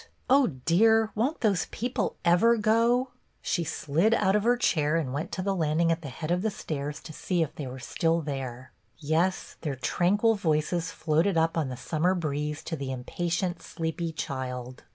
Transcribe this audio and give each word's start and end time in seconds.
Oh, 0.31 0.47
dear, 0.65 1.11
won't 1.13 1.41
those 1.41 1.67
people 1.69 2.15
ever 2.25 2.57
go?" 2.57 3.09
She 3.43 3.63
slid 3.63 4.15
out 4.15 4.35
of 4.35 4.43
her 4.43 4.57
chair 4.57 4.95
and 4.95 5.13
went 5.13 5.31
to 5.33 5.43
the 5.43 5.55
landing 5.55 5.91
at 5.91 6.01
the 6.01 6.09
head 6.09 6.31
of 6.31 6.41
the 6.41 6.49
stairs 6.49 6.99
to 7.01 7.13
see 7.13 7.43
if 7.43 7.53
they 7.53 7.67
were 7.67 7.77
still 7.77 8.21
there. 8.21 8.71
Yes, 8.97 9.57
their 9.61 9.75
tranquil 9.75 10.33
voices 10.33 10.89
floated 10.89 11.37
up 11.37 11.55
on 11.55 11.69
the 11.69 11.77
summer 11.77 12.15
breeze 12.15 12.63
to 12.63 12.75
the 12.75 12.91
impatient, 12.91 13.61
sleepy 13.61 14.11
child. 14.11 14.85